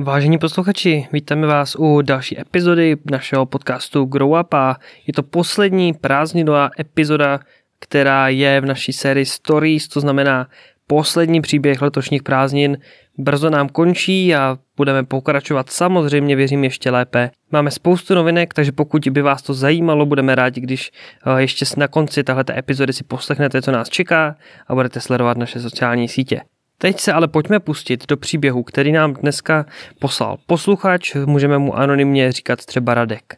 [0.00, 4.76] Vážení posluchači, vítáme vás u další epizody našeho podcastu Grow Up a
[5.06, 7.40] je to poslední prázdninová epizoda,
[7.80, 10.48] která je v naší sérii Stories, to znamená
[10.86, 12.78] poslední příběh letošních prázdnin.
[13.18, 17.30] Brzo nám končí a budeme pokračovat samozřejmě, věřím, ještě lépe.
[17.52, 20.90] Máme spoustu novinek, takže pokud by vás to zajímalo, budeme rádi, když
[21.26, 24.36] eh, ještě na konci tahle epizody si poslechnete, co nás čeká
[24.68, 26.40] a budete sledovat naše sociální sítě.
[26.78, 29.66] Teď se ale pojďme pustit do příběhu, který nám dneska
[29.98, 33.36] poslal posluchač, můžeme mu anonymně říkat třeba Radek.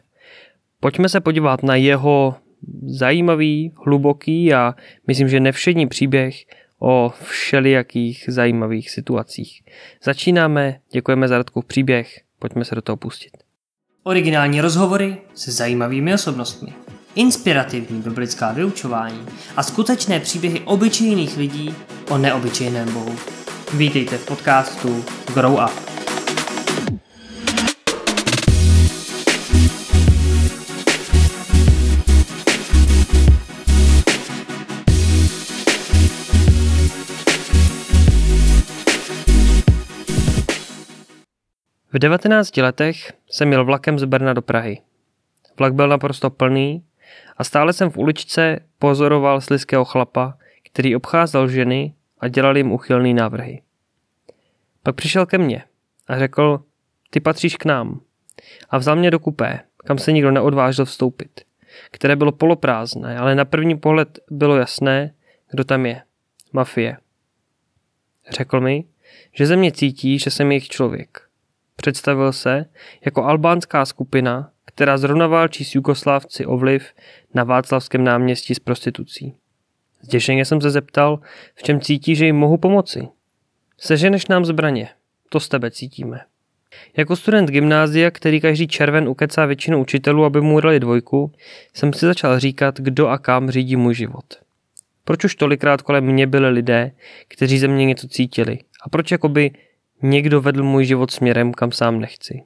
[0.79, 2.35] Pojďme se podívat na jeho
[2.85, 4.75] zajímavý, hluboký a
[5.07, 6.35] myslím, že nevšední příběh
[6.79, 9.63] o všelijakých zajímavých situacích.
[10.03, 13.31] Začínáme, děkujeme za Radkův příběh, pojďme se do toho pustit.
[14.03, 16.73] Originální rozhovory se zajímavými osobnostmi
[17.15, 21.75] inspirativní biblická vyučování a skutečné příběhy obyčejných lidí
[22.11, 23.15] o neobyčejném Bohu.
[23.73, 25.71] Vítejte v podcastu Grow Up.
[41.93, 44.81] V 19 letech jsem jel vlakem z Brna do Prahy.
[45.59, 46.83] Vlak byl naprosto plný
[47.37, 53.13] a stále jsem v uličce pozoroval slizkého chlapa, který obcházel ženy a dělal jim uchylný
[53.13, 53.61] návrhy.
[54.83, 55.63] Pak přišel ke mně
[56.07, 56.63] a řekl,
[57.09, 58.01] ty patříš k nám.
[58.69, 61.41] A vzal mě do kupé, kam se nikdo neodvážil vstoupit,
[61.91, 65.13] které bylo poloprázdné, ale na první pohled bylo jasné,
[65.51, 66.01] kdo tam je.
[66.53, 66.97] Mafie.
[68.29, 68.85] Řekl mi,
[69.33, 71.21] že ze mě cítí, že jsem jejich člověk.
[71.75, 72.65] Představil se
[73.05, 76.93] jako albánská skupina, která zrovna válčí s Jugoslávci o vliv
[77.33, 79.35] na Václavském náměstí s prostitucí.
[80.01, 81.19] Zděšeně jsem se zeptal,
[81.55, 83.07] v čem cítí, že jim mohu pomoci.
[83.77, 84.89] Seženeš nám zbraně,
[85.29, 86.21] to z tebe cítíme.
[86.97, 91.31] Jako student gymnázia, který každý červen ukecá většinu učitelů, aby mu dali dvojku,
[91.73, 94.25] jsem si začal říkat, kdo a kam řídí můj život.
[95.03, 96.91] Proč už tolikrát kolem mě byli lidé,
[97.27, 98.59] kteří ze mě něco cítili?
[98.83, 99.51] A proč jakoby
[100.01, 102.43] někdo vedl můj život směrem, kam sám nechci?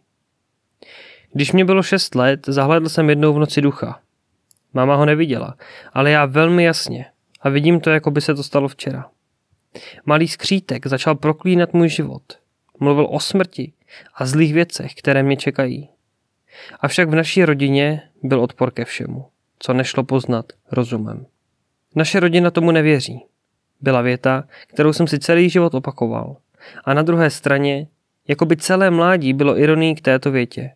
[1.34, 4.00] Když mě bylo šest let, zahledl jsem jednou v noci ducha.
[4.74, 5.56] Máma ho neviděla,
[5.94, 7.06] ale já velmi jasně
[7.46, 9.10] a vidím to, jako by se to stalo včera.
[10.06, 12.24] Malý skřítek začal proklínat můj život.
[12.80, 13.74] Mluvil o smrti
[14.16, 15.90] a zlých věcech, které mě čekají.
[16.80, 19.26] Avšak v naší rodině byl odpor ke všemu,
[19.60, 21.26] co nešlo poznat rozumem.
[21.96, 23.26] Naše rodina tomu nevěří.
[23.82, 26.38] Byla věta, kterou jsem si celý život opakoval.
[26.84, 27.88] A na druhé straně,
[28.28, 30.72] jako by celé mládí bylo ironií k této větě.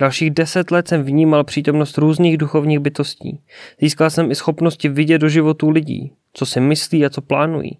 [0.00, 3.40] Dalších deset let jsem vnímal přítomnost různých duchovních bytostí.
[3.80, 7.78] Získal jsem i schopnosti vidět do životů lidí, co si myslí a co plánují.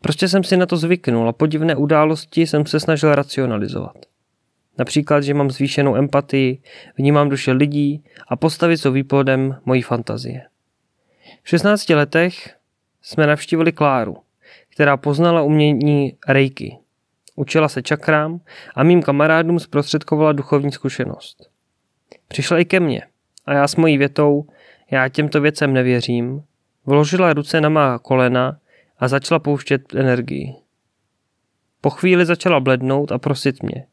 [0.00, 3.96] Prostě jsem si na to zvyknul a podivné události jsem se snažil racionalizovat.
[4.78, 6.58] Například, že mám zvýšenou empatii,
[6.98, 10.42] vnímám duše lidí a postavy jsou výplodem mojí fantazie.
[11.42, 12.54] V 16 letech
[13.02, 14.16] jsme navštívili Kláru,
[14.74, 16.76] která poznala umění rejky,
[17.36, 18.40] Učila se čakrám
[18.74, 21.50] a mým kamarádům zprostředkovala duchovní zkušenost.
[22.28, 23.02] Přišla i ke mně
[23.46, 24.46] a já s mojí větou
[24.90, 26.44] já těmto věcem nevěřím,
[26.86, 28.58] vložila ruce na má kolena
[28.98, 30.54] a začala pouštět energii.
[31.80, 33.86] Po chvíli začala blednout a prosit mě.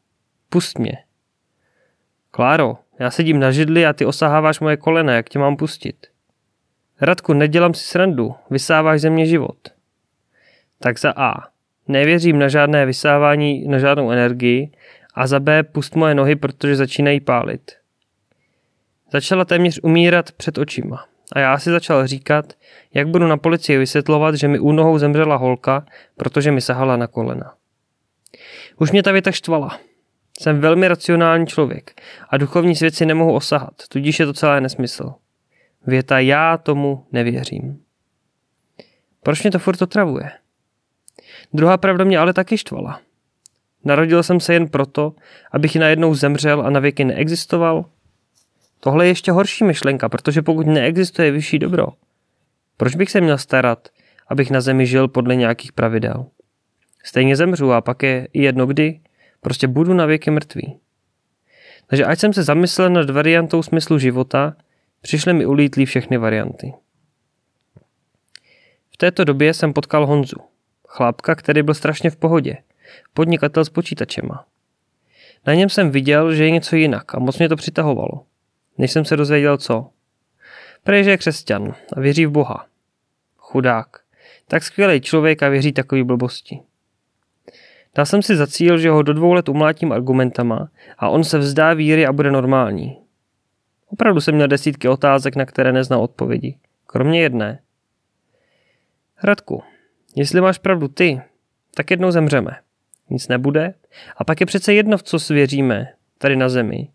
[0.50, 0.98] Pust mě.
[2.32, 6.08] Kláro, já sedím na židli a ty osaháváš moje kolena, jak tě mám pustit?
[7.02, 9.58] Radku, nedělám si srandu, vysáváš ze mě život.
[10.80, 11.51] Tak za A.
[11.88, 14.72] Nevěřím na žádné vysávání, na žádnou energii
[15.14, 17.72] a za B pust moje nohy, protože začínají pálit.
[19.12, 22.54] Začala téměř umírat před očima a já si začal říkat,
[22.94, 25.86] jak budu na policii vysvětlovat, že mi u nohou zemřela holka,
[26.18, 27.54] protože mi sahala na kolena.
[28.78, 29.80] Už mě ta věta štvala.
[30.40, 35.14] Jsem velmi racionální člověk a duchovní svět si nemohu osahat, tudíž je to celé nesmysl.
[35.88, 37.84] Věta já tomu nevěřím.
[39.24, 40.32] Proč mě to furt otravuje?
[41.54, 43.02] Druhá pravda mě ale taky štvala.
[43.84, 45.14] Narodil jsem se jen proto,
[45.52, 47.86] abych najednou zemřel a navěky neexistoval?
[48.80, 51.88] Tohle je ještě horší myšlenka, protože pokud neexistuje vyšší dobro,
[52.78, 53.90] proč bych se měl starat,
[54.28, 56.26] abych na zemi žil podle nějakých pravidel?
[57.04, 59.00] Stejně zemřu a pak je jedno kdy,
[59.42, 60.80] prostě budu na věky mrtvý.
[61.88, 64.56] Takže ať jsem se zamyslel nad variantou smyslu života,
[65.02, 66.74] přišly mi ulítlí všechny varianty.
[68.94, 70.51] V této době jsem potkal Honzu.
[70.94, 72.58] Chlápka, který byl strašně v pohodě.
[73.14, 74.46] Podnikatel s počítačema.
[75.48, 78.26] Na něm jsem viděl, že je něco jinak a moc mě to přitahovalo.
[78.78, 79.90] Než jsem se dozvěděl co.
[80.84, 82.66] Prej, že je křesťan a věří v Boha.
[83.38, 83.88] Chudák.
[84.48, 86.60] Tak skvělý člověk a věří takový blbosti.
[87.96, 91.38] Dal jsem si za cíl, že ho do dvou let umlátím argumentama a on se
[91.38, 92.98] vzdá víry a bude normální.
[93.88, 96.58] Opravdu jsem měl desítky otázek, na které neznal odpovědi.
[96.86, 97.60] Kromě jedné.
[99.24, 99.64] Radku,
[100.16, 101.22] jestli máš pravdu ty,
[101.76, 102.52] tak jednou zemřeme.
[103.10, 103.74] Nic nebude
[104.18, 105.88] a pak je přece jedno, v co svěříme,
[106.18, 106.88] tady na zemi.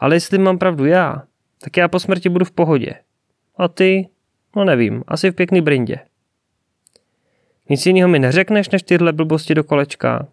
[0.00, 1.22] Ale jestli mám pravdu já,
[1.60, 2.94] tak já po smrti budu v pohodě.
[3.56, 4.08] A ty,
[4.56, 5.98] no nevím, asi v pěkný brindě.
[7.68, 10.28] Nic jiného mi neřekneš, než tyhle blbosti do kolečka.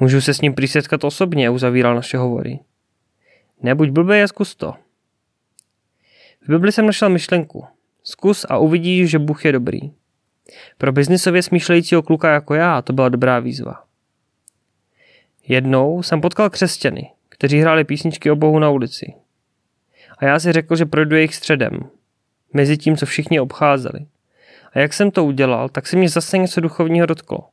[0.00, 2.58] Můžu se s ním přisetkat osobně, uzavíral naše hovory.
[3.62, 4.74] Nebuď blbý a zkus to.
[6.42, 7.64] V Bibli jsem našel myšlenku.
[8.02, 9.80] Zkus a uvidíš, že Bůh je dobrý.
[10.78, 13.84] Pro biznisově smýšlejícího kluka jako já to byla dobrá výzva.
[15.48, 19.14] Jednou jsem potkal křesťany, kteří hráli písničky o Bohu na ulici.
[20.18, 21.90] A já si řekl, že projdu jejich středem,
[22.52, 24.06] mezi tím, co všichni obcházeli.
[24.72, 27.48] A jak jsem to udělal, tak se mě zase něco duchovního dotklo.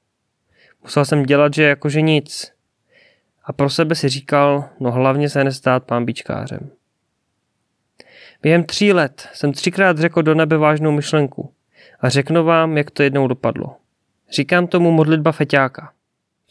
[0.84, 2.52] Musel jsem dělat, že jakože nic.
[3.44, 6.06] A pro sebe si říkal, no hlavně se nestát pán
[8.42, 11.54] Během tří let jsem třikrát řekl do nebe vážnou myšlenku
[12.01, 13.75] a řeknu vám, jak to jednou dopadlo.
[14.31, 15.94] Říkám tomu modlitba feťáka.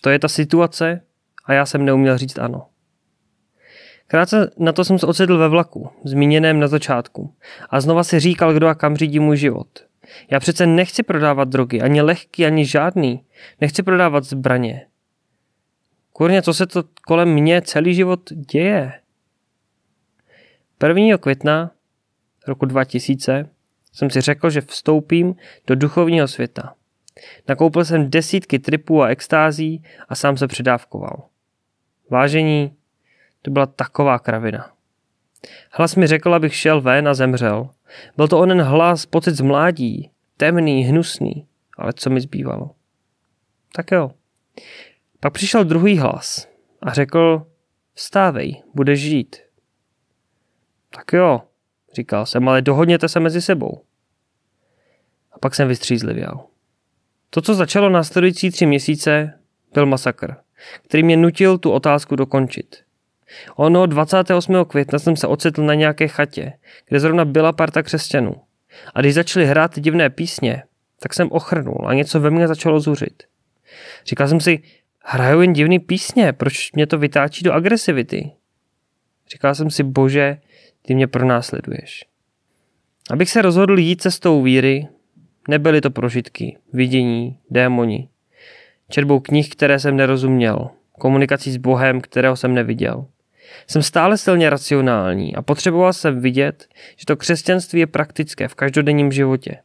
[0.01, 1.01] To je ta situace
[1.45, 2.67] a já jsem neuměl říct ano.
[4.07, 7.35] Krátce na to jsem se ocitl ve vlaku, zmíněném na začátku,
[7.71, 9.69] a znova si říkal, kdo a kam řídí můj život.
[10.31, 13.25] Já přece nechci prodávat drogy, ani lehký, ani žádný.
[13.61, 14.87] Nechci prodávat zbraně.
[16.13, 18.93] Kurně, co se to kolem mě celý život děje?
[20.89, 21.19] 1.
[21.19, 21.71] května
[22.47, 23.51] roku 2000
[23.99, 25.37] jsem si řekl, že vstoupím
[25.67, 26.75] do duchovního světa.
[27.49, 31.23] Nakoupil jsem desítky tripů a extází a sám se předávkoval.
[32.11, 32.77] Vážení,
[33.43, 34.73] to byla taková kravina.
[35.73, 37.71] Hlas mi řekl, abych šel ven a zemřel.
[38.17, 41.47] Byl to onen hlas, pocit z mládí, temný, hnusný,
[41.77, 42.71] ale co mi zbývalo?
[43.73, 44.11] Tak jo.
[45.21, 46.49] Pak přišel druhý hlas
[46.83, 47.47] a řekl,
[47.95, 49.37] vstávej, budeš žít.
[50.91, 51.43] Tak jo,
[51.95, 53.88] říkal jsem, ale dohodněte se mezi sebou.
[55.39, 56.41] A pak jsem vystřízlivěl.
[57.31, 59.35] To, co začalo následující tři měsíce,
[59.75, 60.35] byl masakr,
[60.83, 62.77] který mě nutil tu otázku dokončit.
[63.57, 64.65] Ono 28.
[64.65, 66.53] května jsem se ocitl na nějaké chatě,
[66.89, 68.35] kde zrovna byla parta křesťanů.
[68.95, 70.63] A když začali hrát divné písně,
[71.01, 73.23] tak jsem ochrnul a něco ve mně začalo zuřit.
[74.07, 74.63] Říkal jsem si,
[75.05, 78.33] hrajou jen divné písně, proč mě to vytáčí do agresivity?
[79.31, 80.39] Říkal jsem si, bože,
[80.83, 82.05] ty mě pronásleduješ.
[83.11, 84.89] Abych se rozhodl jít cestou víry,
[85.49, 88.09] nebyly to prožitky, vidění, démoni.
[88.91, 93.07] Četbou knih, které jsem nerozuměl, komunikací s Bohem, kterého jsem neviděl.
[93.67, 99.13] Jsem stále silně racionální a potřeboval jsem vidět, že to křesťanství je praktické v každodenním
[99.13, 99.57] životě.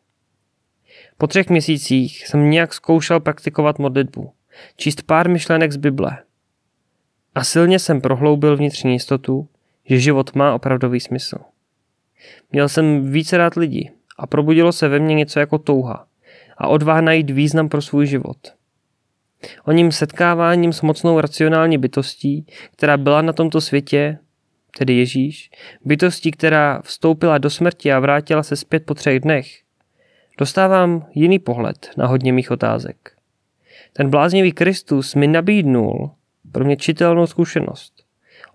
[1.17, 4.31] Po třech měsících jsem nějak zkoušel praktikovat modlitbu,
[4.77, 6.17] číst pár myšlenek z Bible.
[7.35, 9.47] A silně jsem prohloubil vnitřní jistotu,
[9.85, 11.37] že život má opravdový smysl.
[12.51, 13.91] Měl jsem více rád lidi
[14.23, 16.05] a probudilo se ve mně něco jako touha
[16.57, 18.37] a odvaha najít význam pro svůj život.
[19.65, 24.17] O ním setkáváním s mocnou racionální bytostí, která byla na tomto světě,
[24.77, 25.49] tedy Ježíš,
[25.85, 29.47] bytostí, která vstoupila do smrti a vrátila se zpět po třech dnech,
[30.37, 33.11] dostávám jiný pohled na hodně mých otázek.
[33.93, 36.11] Ten bláznivý Kristus mi nabídnul
[36.51, 37.93] pro mě čitelnou zkušenost.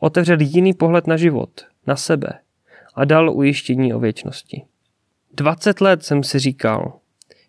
[0.01, 1.51] Otevřel jiný pohled na život,
[1.87, 2.29] na sebe
[2.95, 4.63] a dal ujištění o věčnosti.
[5.35, 6.93] 20 let jsem si říkal,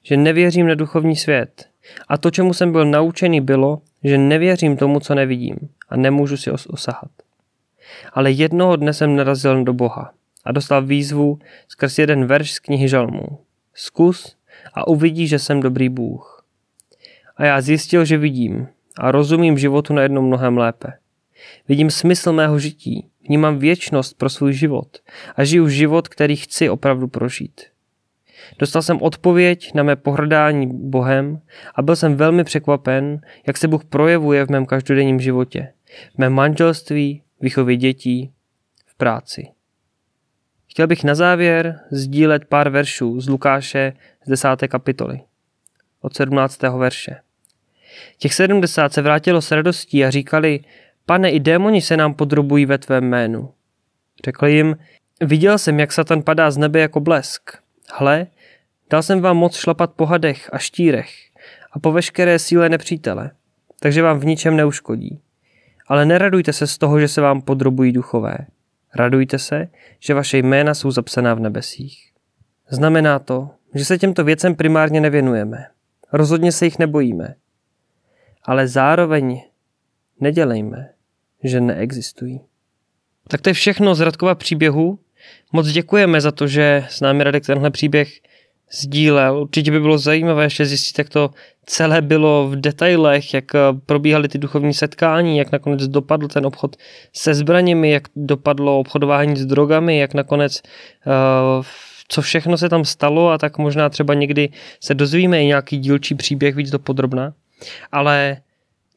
[0.04, 1.66] že nevěřím na duchovní svět
[2.08, 5.58] a to, čemu jsem byl naučený, bylo, že nevěřím tomu, co nevidím
[5.90, 7.12] a nemůžu si os- osahat.
[8.14, 10.14] Ale jednoho dne jsem narazil do Boha
[10.46, 13.40] a dostal výzvu skrz jeden verš z knihy Žalmů.
[13.74, 14.36] Zkus
[14.74, 16.44] a uvidí, že jsem dobrý Bůh.
[17.38, 18.68] A já zjistil, že vidím
[18.98, 20.94] a rozumím životu na jednom mnohem lépe.
[21.68, 24.98] Vidím smysl mého žití, vnímám věčnost pro svůj život
[25.36, 27.62] a žiju život, který chci opravdu prožít.
[28.60, 31.42] Dostal jsem odpověď na mé pohrdání Bohem
[31.76, 35.74] a byl jsem velmi překvapen, jak se Bůh projevuje v mém každodenním životě,
[36.16, 38.32] v mém manželství, výchově dětí,
[38.86, 39.48] v práci.
[40.68, 43.94] Chtěl bych na závěr sdílet pár veršů z Lukáše
[44.26, 44.48] z 10.
[44.68, 45.22] kapitoly,
[46.02, 46.62] od 17.
[46.62, 47.16] verše.
[48.18, 50.60] Těch 70 se vrátilo s radostí a říkali,
[51.10, 53.54] pane, i démoni se nám podrobují ve tvém jménu.
[54.26, 54.78] Řekl jim,
[55.22, 57.52] viděl jsem, jak Satan padá z nebe jako blesk.
[57.94, 58.28] Hle,
[58.90, 61.10] dal jsem vám moc šlapat po hadech a štírech
[61.72, 63.32] a po veškeré síle nepřítele,
[63.80, 65.22] takže vám v ničem neuškodí.
[65.88, 68.38] Ale neradujte se z toho, že se vám podrobují duchové.
[68.96, 69.68] Radujte se,
[70.00, 72.12] že vaše jména jsou zapsaná v nebesích.
[72.70, 75.66] Znamená to, že se těmto věcem primárně nevěnujeme.
[76.14, 77.36] Rozhodně se jich nebojíme.
[78.44, 79.42] ale zároveň
[80.20, 80.90] nedělejme,
[81.44, 82.42] že neexistují.
[83.28, 85.00] Tak to je všechno z Radkova příběhu.
[85.52, 88.10] Moc děkujeme za to, že s námi Radek tenhle příběh
[88.72, 89.38] sdílel.
[89.38, 91.30] Určitě by bylo zajímavé ještě zjistit, jak to
[91.66, 96.76] celé bylo v detailech, jak eh, probíhaly ty duchovní setkání, jak nakonec dopadl ten obchod
[97.14, 100.62] se zbraněmi, jak dopadlo obchodování s drogami, jak nakonec
[101.06, 101.66] uh,
[102.08, 104.50] co všechno se tam stalo a tak možná třeba někdy
[104.84, 107.34] se dozvíme i nějaký dílčí příběh víc do podrobna.
[107.92, 108.38] Ale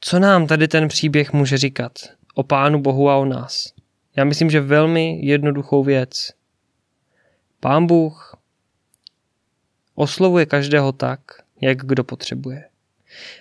[0.01, 1.93] co nám tady ten příběh může říkat
[2.35, 3.73] o Pánu Bohu a o nás?
[4.17, 6.33] Já myslím, že velmi jednoduchou věc.
[7.61, 8.37] Pán Bůh
[9.95, 11.21] oslovuje každého tak,
[11.61, 12.65] jak kdo potřebuje.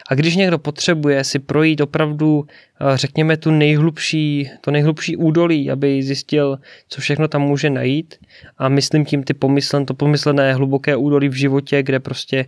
[0.09, 6.03] A když někdo potřebuje si projít opravdu, eh, řekněme, tu nejhlubší, to nejhlubší údolí, aby
[6.03, 8.15] zjistil, co všechno tam může najít,
[8.57, 12.45] a myslím tím ty pomyslen, to pomyslené hluboké údolí v životě, kde prostě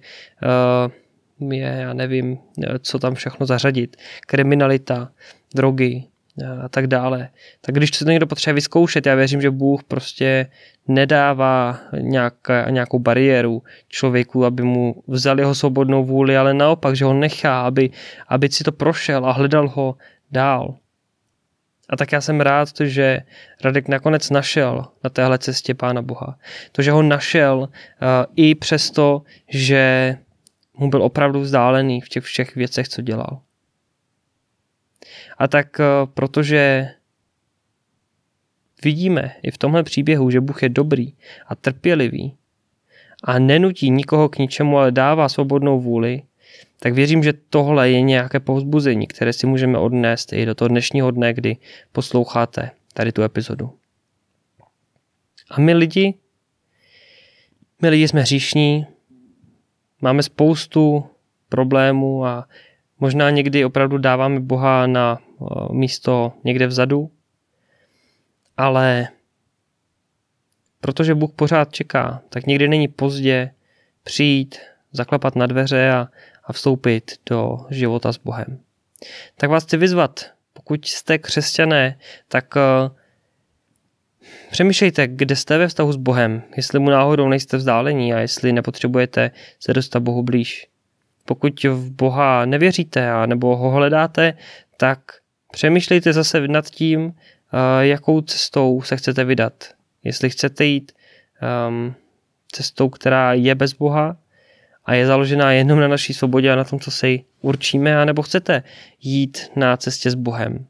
[1.39, 3.97] uh, je, já nevím, eh, co tam všechno zařadit,
[4.27, 5.11] kriminalita,
[5.55, 6.03] drogy,
[6.63, 7.29] a tak dále.
[7.61, 10.47] Tak když to někdo potřebuje vyzkoušet, já věřím, že Bůh prostě
[10.87, 17.13] nedává nějaká, nějakou bariéru člověku, aby mu vzal jeho svobodnou vůli, ale naopak, že ho
[17.13, 17.89] nechá, aby,
[18.27, 19.95] aby si to prošel a hledal ho
[20.31, 20.75] dál.
[21.89, 23.19] A tak já jsem rád, že
[23.63, 26.37] Radek nakonec našel na téhle cestě Pána Boha.
[26.71, 27.67] To, že ho našel uh,
[28.35, 30.17] i přesto, že
[30.77, 33.39] mu byl opravdu vzdálený v těch všech věcech, co dělal.
[35.37, 36.89] A tak uh, protože
[38.83, 41.13] Vidíme i v tomhle příběhu, že Bůh je dobrý
[41.47, 42.35] a trpělivý
[43.23, 46.23] a nenutí nikoho k ničemu, ale dává svobodnou vůli,
[46.79, 51.11] tak věřím, že tohle je nějaké povzbuzení, které si můžeme odnést i do toho dnešního
[51.11, 51.57] dne, kdy
[51.91, 53.73] posloucháte tady tu epizodu.
[55.51, 56.13] A my lidi,
[57.81, 58.87] my lidi jsme hříšní,
[60.01, 61.05] máme spoustu
[61.49, 62.47] problémů a
[62.99, 65.19] možná někdy opravdu dáváme Boha na
[65.71, 67.11] místo někde vzadu,
[68.57, 69.07] ale
[70.81, 73.51] protože Bůh pořád čeká, tak nikdy není pozdě
[74.03, 74.57] přijít,
[74.91, 76.07] zaklepat na dveře a,
[76.43, 78.59] a vstoupit do života s Bohem.
[79.37, 82.95] Tak vás chci vyzvat, pokud jste křesťané, tak uh,
[84.51, 89.31] přemýšlejte, kde jste ve vztahu s Bohem, jestli mu náhodou nejste vzdálení a jestli nepotřebujete
[89.59, 90.67] se dostat Bohu blíž.
[91.25, 94.33] Pokud v Boha nevěříte a nebo ho hledáte,
[94.77, 94.99] tak
[95.51, 97.13] přemýšlejte zase nad tím,
[97.81, 99.73] jakou cestou se chcete vydat.
[100.03, 100.91] Jestli chcete jít
[101.67, 101.95] um,
[102.51, 104.17] cestou, která je bez Boha
[104.85, 108.63] a je založená jenom na naší svobodě a na tom, co si určíme, anebo chcete
[109.01, 110.65] jít na cestě s Bohem.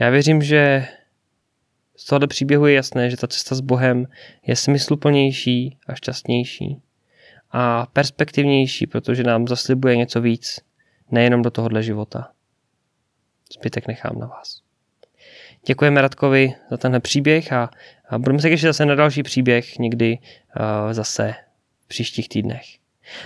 [0.00, 0.88] Já věřím, že
[1.96, 4.06] z tohoto příběhu je jasné, že ta cesta s Bohem
[4.46, 6.82] je smysluplnější a šťastnější
[7.52, 10.60] a perspektivnější, protože nám zaslibuje něco víc,
[11.10, 12.28] nejenom do tohohle života.
[13.58, 14.60] Zbytek nechám na vás.
[15.66, 17.70] Děkujeme Radkovi za tenhle příběh a,
[18.08, 21.34] a budeme se těšit zase na další příběh někdy uh, zase
[21.84, 22.64] v příštích týdnech.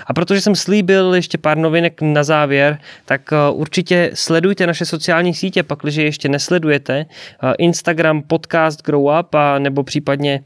[0.07, 5.35] A protože jsem slíbil ještě pár novinek na závěr, tak uh, určitě sledujte naše sociální
[5.35, 7.07] sítě, pakliže ještě nesledujete.
[7.43, 10.45] Uh, Instagram, podcast Grow Up a nebo případně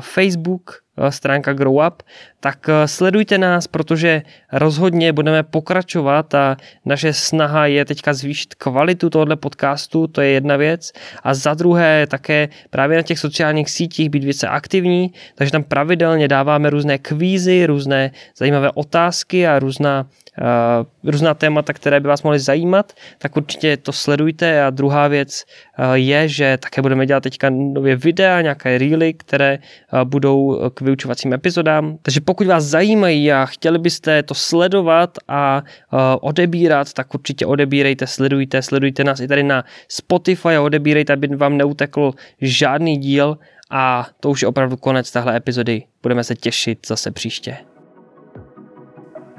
[0.00, 2.02] Facebook, Eh, stránka Grow Up,
[2.40, 9.10] tak eh, sledujte nás, protože rozhodně budeme pokračovat a naše snaha je teďka zvýšit kvalitu
[9.10, 10.92] tohoto podcastu, to je jedna věc.
[11.22, 16.28] A za druhé také právě na těch sociálních sítích být více aktivní, takže tam pravidelně
[16.28, 20.06] dáváme různé kvízy, různé zajímavé otázky a různá
[20.40, 24.62] uh, různá témata, které by vás mohly zajímat, tak určitě to sledujte.
[24.62, 25.44] A druhá věc
[25.78, 29.58] uh, je, že také budeme dělat teďka nově videa, nějaké reely, které
[29.92, 31.98] uh, budou k vyučovacím epizodám.
[32.02, 38.06] Takže pokud vás zajímají a chtěli byste to sledovat a uh, odebírat, tak určitě odebírejte,
[38.06, 43.38] sledujte, sledujte nás i tady na Spotify a odebírejte, aby vám neutekl žádný díl
[43.70, 45.82] a to už je opravdu konec téhle epizody.
[46.02, 47.56] Budeme se těšit zase příště.